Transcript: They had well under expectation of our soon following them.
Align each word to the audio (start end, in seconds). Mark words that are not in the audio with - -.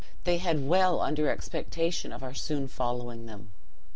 They 0.23 0.39
had 0.39 0.67
well 0.67 0.99
under 0.99 1.29
expectation 1.29 2.11
of 2.11 2.23
our 2.23 2.33
soon 2.33 2.67
following 2.67 3.27
them. 3.27 3.51